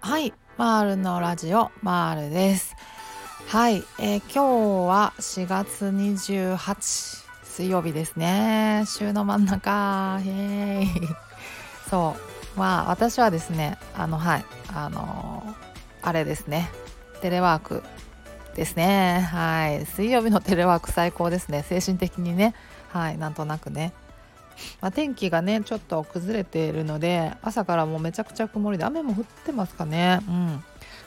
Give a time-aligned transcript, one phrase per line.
[0.00, 2.74] はいマールのラジオマールです。
[3.46, 8.82] はい、えー、今日は4月28水曜日ですね。
[8.88, 10.20] 週の真ん中。
[10.24, 11.08] イエーイ。
[11.88, 12.16] そ
[12.56, 16.68] うまあ私はですねあのはいあのー、あれですね。
[17.20, 17.84] テレワーク
[18.56, 19.20] ですね。
[19.30, 21.62] はい水曜日のテレワーク最高ですね。
[21.62, 22.56] 精神的にね。
[22.88, 23.92] はいなんとなくね。
[24.80, 30.20] まあ、天気がねちょっと崩れているので朝からもうめちゃくちゃ曇りで雨も降ってますかね。
[30.28, 30.64] うん。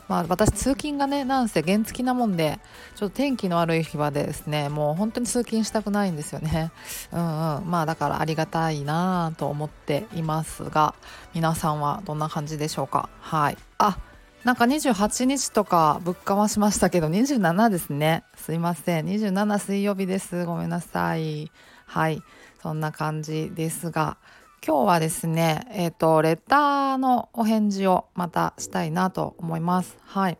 [0.09, 2.59] まあ、私通勤がねなんせ原付きなもんで
[2.95, 6.71] ちょっと天気の悪い日はですねもう本当に通勤したくないんですよね。
[7.13, 7.69] うんうん。
[7.69, 10.95] まあだからありがたいなと思っていますが
[11.35, 13.09] 皆さんはどんな感じでしょうか。
[13.21, 13.57] はい。
[13.77, 13.97] あ
[14.43, 18.23] なんか28日とかぶっかましましたけど27ですね。
[18.35, 19.05] すいません。
[19.05, 20.45] 27水曜日です。
[20.45, 21.51] ごめんなさい。
[21.85, 22.23] はい。
[22.61, 24.17] そんな感じですが
[24.65, 29.97] 今日はですね、えっ、ー、と、レターのお返事をまたしたいなと思います。
[30.03, 30.37] はい。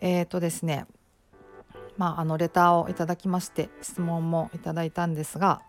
[0.00, 0.86] えっ、ー、とですね、
[1.96, 5.62] まあ、あの、レターをいただきまして、質問もいただいたんですが、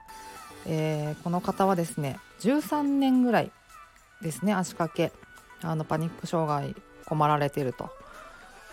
[0.66, 3.52] えー、この方はですね、13年ぐらい
[4.24, 5.12] ですね、足掛け、
[5.62, 6.76] あの、パニック障害
[7.06, 7.92] 困られてると。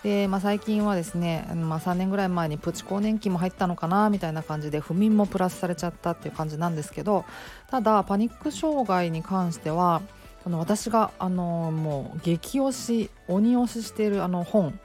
[0.02, 7.24] で、まあ、最近はですね、まあ、3年ぐらい前にプチ更年期も入ったのかなみたいな感じで不眠もプラスされちゃったっていう感じなんですけど
[7.70, 10.02] ただパニック障害に関しては
[10.44, 14.78] 私があのもう激推し鬼推ししているあの本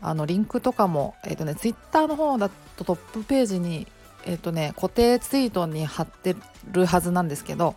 [0.00, 3.86] あのリンクとかも、えーとね、ツイッターの方だとトップページに、
[4.24, 6.34] えーとね、固定ツイートに貼って
[6.72, 7.76] るはずなんですけど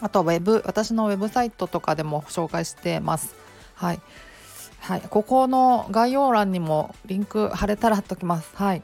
[0.00, 3.34] あとウェブ私のウェブサイトとかでも紹介してます。
[3.74, 4.00] はい
[4.82, 8.50] はい、ここの概要欄にもリンク貼れたら貼っときます。
[8.56, 8.82] はい。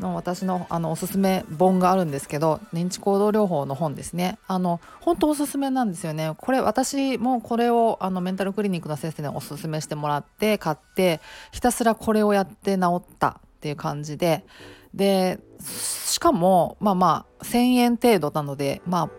[0.00, 4.38] の私のあのおすすめ本があるんですけど認知行動療法の本ですね。
[4.46, 6.32] あの本当おすすめなんですよね。
[6.36, 11.20] これ私もこれをあのメンタルクリニックの先生におすすめしてもらって買って
[11.52, 14.44] ひたすらこれをやって治ったっていう感じで。
[14.92, 19.10] でしかもまあまあ1000円程度なのでまあ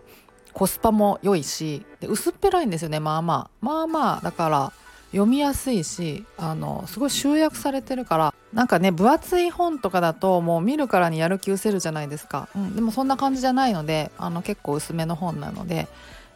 [0.52, 3.00] コスパも良いしで薄っぺらいんですよね。
[3.00, 3.50] まあまあ。
[3.60, 4.72] まあまあだから
[5.12, 15.88] 読みやすいしあのすごい集約されてるからなんかね分厚い本とかだともう見るからにやる気失せるじゃないですか、うん、でもそんな感じじゃないのであの結構薄めの本なので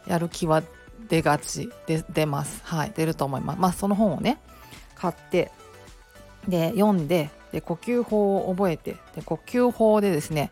[0.07, 0.63] やる気は
[1.11, 2.61] 出がちで出ます。
[2.63, 3.59] はい出ると思います。
[3.59, 4.39] まあその本をね
[4.95, 5.51] 買って
[6.47, 10.51] で読んでで呼吸法を覚えてで呼吸法でですね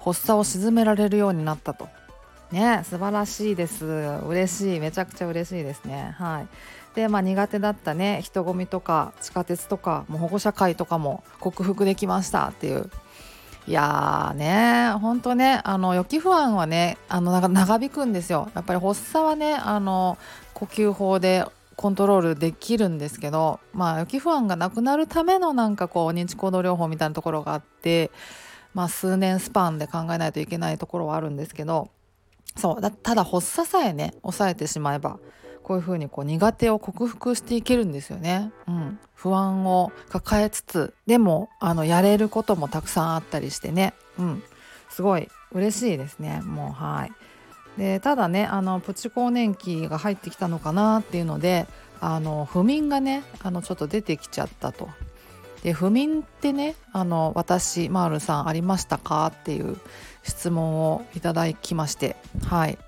[0.00, 1.88] 発作を鎮められるようになったと。
[2.50, 3.86] ね素晴らしいです。
[3.86, 4.80] 嬉しい。
[4.80, 6.14] めちゃくちゃ嬉しいですね。
[6.18, 6.48] はい。
[6.94, 12.90] で、まあ、苦手だったね人混みとか地下鉄とかもう保護者会とかも克服できましたっていう。
[13.66, 18.50] いやーね本当ねあの予期不安はねあの長引くんですよ。
[18.54, 20.18] やっぱり発作はねあの
[20.54, 21.44] 呼吸法で
[21.76, 28.10] コントロールできるんですけどまあ予期不安がなくなるためのなんかこう認知行動療法みたいなところがあって
[28.74, 31.88] まあ数年スパンで考えないといけないところはあるんですけど
[32.56, 35.18] そうだただ発作さえね抑えてしまえば
[35.62, 38.52] こういうふうにこう苦手を克服していけるんですよね。
[38.66, 44.42] うん、不安を抱えつつでもあのやれることもたくさんあったりしてね、うん、
[44.88, 47.12] すごい嬉しいですねもうはい。
[47.78, 51.66] でただねあのプチ更年期が入ってきたのかなっていうので
[52.00, 54.88] あの不眠がねあのちょっと出てきちゃったと。
[55.62, 59.76] で不眠ってねあの私マールさんありましたかっていう
[60.22, 62.16] 質問をいただきまして
[62.46, 62.78] はい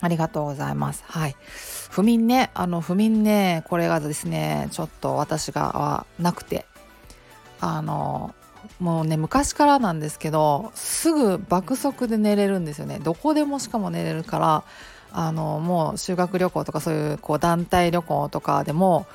[0.00, 1.02] ありがとうございます。
[1.06, 1.36] はい。
[1.90, 6.66] 不眠ね、あの、不眠ね、これがですね、ちょっと私がはなくて、
[7.60, 8.34] あの、
[8.78, 12.98] もうね、昔からなんですけど、すぐ爆速で寝れるんですよね。
[12.98, 14.64] どこでもしかも寝れるから、
[15.12, 19.06] あの、もう修学旅行とかそういうこう団体旅行とかでも、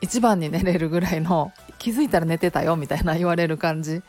[0.00, 4.02] 一番に寝れるぐらいの、気づいたら寝てたよみたいな言われる感じ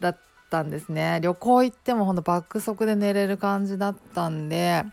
[0.00, 0.16] だっ
[0.50, 1.18] たんですね。
[1.22, 4.84] 旅行行ってもほんと爆速で寝れる感じだったんで、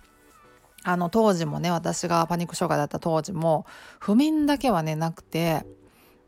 [0.83, 3.65] あの当時もね私がパニック障害だった当時も
[3.99, 5.65] 不眠だけはねなくて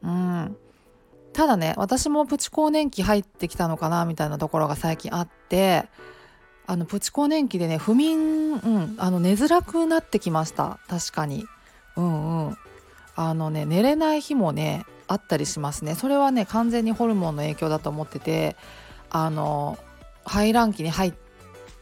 [0.01, 0.57] うん。
[1.33, 5.83] ただね私もプチ更年期入ってきたのかなみたいなところが最近あって
[6.65, 10.79] あのプチ更年期でね不眠、うん、あの寝づらくなってきました。
[10.87, 11.45] 確かに。
[11.97, 12.57] うんうん。
[13.17, 15.95] あのね寝れない日もねあったりしますね。
[15.95, 18.55] それはね完全にホルモンの影響だと思ってて
[19.09, 19.77] あの
[20.23, 21.24] 排卵期に入って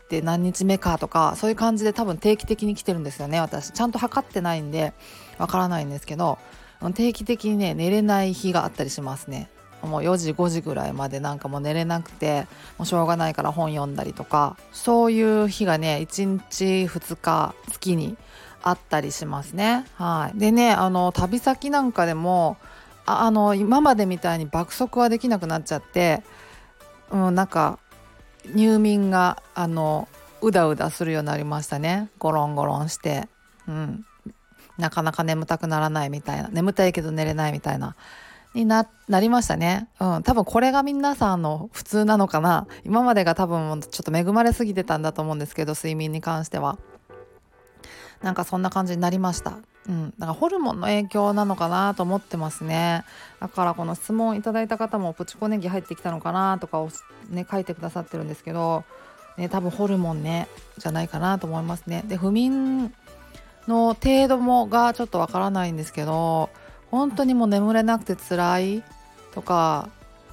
[0.04, 3.40] って何日目かとかそういう感じで多分定期的に来てるんですよね。
[3.40, 4.94] 私ちゃんと測ってないんで
[5.38, 6.38] わからないんですけど
[6.94, 9.50] 定期的にね寝れない日があったりしますね。
[9.82, 12.48] もう4時5時ぐらいまでなんかもう寝れなくて
[12.78, 18.16] もうしょうがないから本読んだりとかそういう日がね1日2日月に
[18.62, 19.86] あったりしますね。
[19.96, 22.58] はい、でねあの旅先なんかでも
[23.06, 26.24] あの今までみたいに爆速はできなくなっちゃって、
[27.12, 27.80] うん、なんか
[28.54, 30.08] 入眠があの
[30.42, 33.28] うだうだするようになりましたねゴロンゴロンして、
[33.68, 34.06] うん、
[34.78, 37.96] なかなか眠たくならないみたいな眠たいけど寝れないみたいな
[38.54, 39.88] になりましたね。
[40.00, 46.78] うん、多分これが皆さんの普通なのかな今までが多分ちょっと恵まれすぎてたんだと思うんですけど睡眠に関しては。
[48.22, 49.58] なんかそんな感じになりました。
[49.88, 53.04] うん、だからホルモンの影響なのかなと思ってますね。
[53.40, 56.90] だからこの質問いただいた方もプチコネギ入ってきたのかなとかを
[57.30, 58.86] ね書いてくださってるんですけど、
[59.38, 60.48] ね多分ホルモンね
[60.78, 62.04] じゃないかなと思いますね。
[62.08, 62.94] で不眠
[63.68, 66.50] の程度もがちょっとわからないんですけど、
[66.92, 68.84] 本当にもう眠れなくて辛い
[69.34, 69.90] とか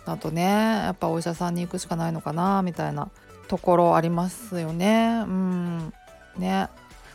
[0.06, 3.08] だとねやっぱお医者さんに行くしかないのかなみたいな
[3.48, 5.24] ところありますよね。
[5.26, 5.92] うん
[6.38, 6.68] ね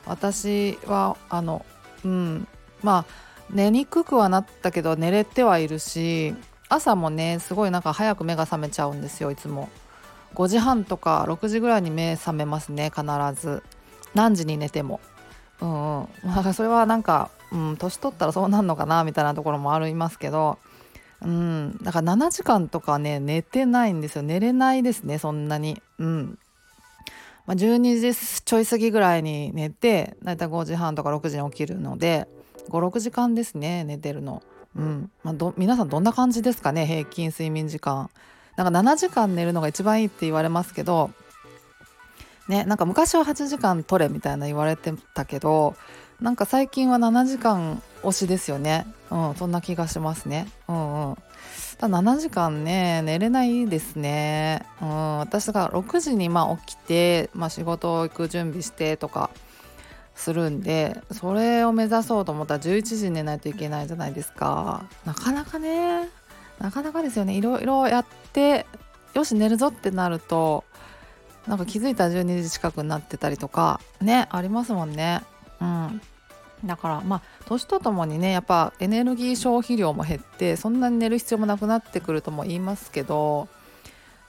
[0.06, 1.66] 私はあの
[2.06, 2.48] うん。
[2.84, 3.06] まあ
[3.50, 6.34] 寝にくくはなったけど寝れてはいるし
[6.69, 9.69] 朝もねすごいなんか早く目が覚めちゃうんですよいつも。
[10.34, 13.04] 5時半とか6時ぐらいに目覚めますね必
[13.42, 13.63] ず。
[14.13, 15.00] 何時に寝ても。
[15.62, 16.07] うんうん。
[16.24, 20.58] まあそれはなんかうん年取ったらそうなんのかなみたいなところもありますけど。
[21.22, 21.78] うん。
[21.81, 24.22] だから7時間とかね寝てないんですよ。
[24.22, 25.81] 寝れないですねそんなに。
[26.00, 26.40] うん。
[27.46, 32.28] まあ、12時ちょい過ぎぐらいに寝てだいたい5時半とか6時に起きるので
[32.70, 34.42] 56時間ですね寝てるの。
[34.76, 38.10] うんまあ、皆さんどんな感じですかね平均睡眠時間。
[38.56, 41.12] なんか7時間寝るのが一番いいって言われますけど
[42.48, 45.76] ねなんか昔は8時間取れみたいな言われてたけど
[46.22, 51.18] なんか最近は7時間推しですよねうんそんな気がしますねうんうん
[51.77, 59.30] ただ7時間ね寝れないですね、うん、私が6時にま起きて、まあ、仕事行く準備してとか
[60.16, 64.86] するんでそれを目指そうと思ったら11時に寝ないといけないじゃないですか。
[65.04, 66.10] なかなかね
[66.60, 67.36] なかなかですよね。
[67.36, 68.66] いろいろやって
[69.13, 70.63] よし寝るぞってなると
[71.48, 75.22] なんか気づいたら12時近くになってたりとかねありますもんね。
[75.60, 76.01] うん。
[76.66, 83.48] だからまあ年とともにねやっぱエネルギー消費量も減ってそんなに寝る必要もなくなってくるとも言いますけど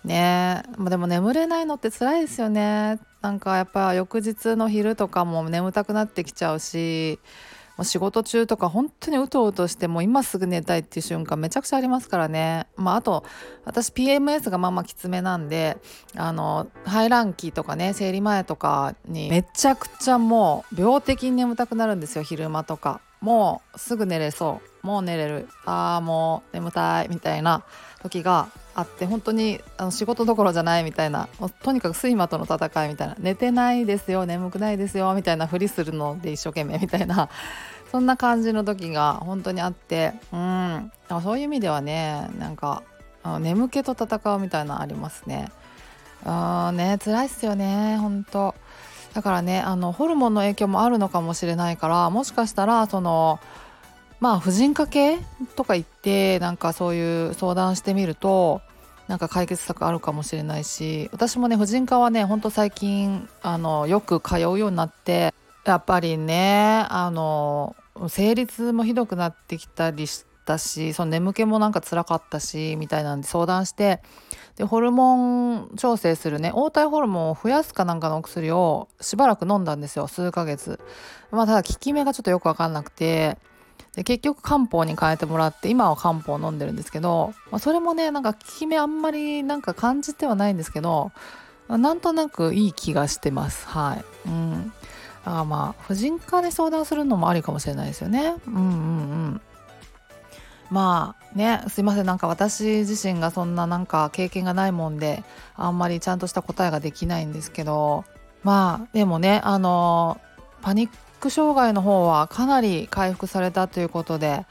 [0.04, 0.62] ね。
[0.76, 2.98] まあ、でも眠れないのって辛いですよね。
[3.20, 7.18] なんかやっぱ翌日の昼とかも眠たくなってきちゃうし
[7.76, 12.66] もう仕事中とか本当にうとうとしてもう今すぐ寝たいっていう瞬間めちゃくちゃありますからね。
[12.76, 13.24] まああと
[13.64, 15.76] 私 PMS がまあまあきつめなんで
[16.16, 23.00] あの排卵期とかね生理前とかにめちゃくちゃもう病的に眠たくなるんですよ昼間とか。
[23.20, 25.48] もうすぐ寝れそうもう寝れる。
[25.64, 27.64] ああもう眠たいみたいな
[28.02, 31.28] 時があって本当にあの仕事どころじゃないみたいな
[31.62, 37.28] とにかく睡魔との戦いみたいな寝てないですよ眠くないですよみたいなふりするので一生懸命みたいな
[37.90, 40.92] そんな感じの時が本当にあってうん。
[41.22, 42.82] そういう意味ではねなんか
[43.40, 45.50] 眠気と戦うみたいなありますね。
[46.24, 48.54] あね辛いっすよね本当。
[49.14, 53.40] だからねあのホルモンの影響もあるのかもしれないからもしかしたらその
[54.20, 55.18] まあ婦人科系
[55.56, 58.62] とか言ってなんかそういう相談してみると
[59.08, 65.32] なんか解決策あるかもしれないし私もね婦人科はねほんと最近あのよく通うようになって
[65.64, 67.76] やっぱりねあの
[68.08, 74.00] 生理痛もひどくなってきたりしたしその眠気もなんか辛かったしみたいなんで相談して
[74.56, 80.80] でホルモン調整するね黄体ホルモンを増やすかなんかのお薬をしばらく飲んだんですよ数ヶ月。
[81.30, 83.38] まあただ効き目がちょっとよく分かんなくて
[83.96, 91.12] で結局漢方に変えてもらって今は漢方を飲んでるんですけど、まあ、それもねなんか効き目あんまりなんか感じてはないんですけど
[91.68, 93.66] なんとなくいい気がしてます。
[93.66, 94.28] はい。
[94.28, 94.72] うん。
[95.24, 98.36] あまあ婦人科で相談するのもありかもしれないですよね。
[98.46, 98.64] うんうんう
[99.30, 99.40] ん。
[100.70, 102.06] まあねすいません。
[102.06, 105.24] なんか私自身がそんななんか経験がないもんで
[105.56, 108.04] あんまりちゃんとした答えができないんですけど
[108.44, 110.20] まあでもねあの
[110.62, 114.46] パニック障害の方はかなり回復されたということで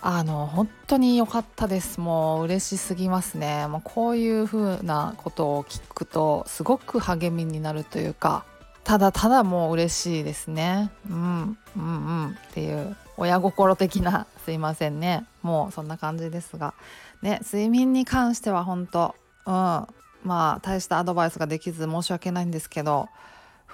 [0.00, 2.00] あの本当に良かったです。
[2.00, 3.66] もう嬉しすぎますね。
[3.66, 8.44] もうこういう風なことを聞くとすごく励みになるというか
[8.84, 10.92] ただただもう嬉しいですね。
[11.10, 11.84] うんうんう
[12.28, 12.30] ん。
[12.30, 15.26] っていう親心的な すいませんね。
[15.42, 16.74] もうそんな感じですが。
[17.20, 19.52] ね睡眠に関しては本当うん。
[19.52, 19.88] ま
[20.26, 23.08] あ大したアドバイスができず申し訳ないんですけど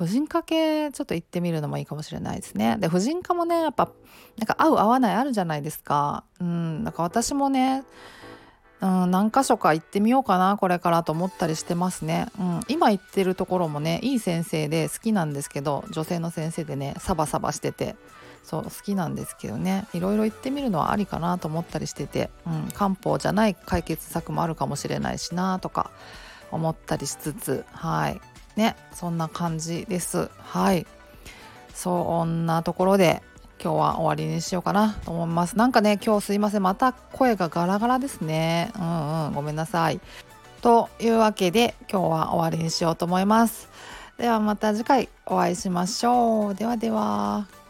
[0.03, 2.77] 婦人科系ちょっと行ってみるのもいいかもしれないですね。
[2.81, 3.89] で婦人科もねやっぱ
[4.37, 6.25] なんか合う合わないあるじゃないですか。
[6.41, 7.85] うん、なんか私もね
[8.81, 17.95] うん、何箇所か行ってみようかなこれからと思ったりしてますね、うん、今行ってるところもねいい先生で好きなんですけど女性の先生でねサバサバしてて
[18.43, 25.93] そう好きなんですけどねいろいろ行ってみるのはありかなと思ったりしてて、うん、漢方じゃない解決策もあるかもしれないしなとか
[26.51, 28.21] 思ったりしつつはい
[28.57, 30.31] ねそんな感じです。
[30.39, 30.87] はい。
[31.75, 33.23] そんなところで
[33.63, 35.57] 今日は終わりにしようかなと思います。
[35.57, 36.63] なんかね今日すいません。
[36.63, 38.73] また声がガラガラですね。
[38.77, 39.35] うんうん。
[39.35, 40.01] ごめんなさい。
[40.61, 43.69] というわけで今日は終わりにしようと思います。
[44.19, 46.55] ではまた次回お会いしましょう。
[46.55, 47.62] ではでは。